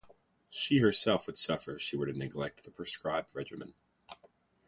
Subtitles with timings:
[0.49, 3.75] She herself would suffer if she were to neglect the prescribed regimen.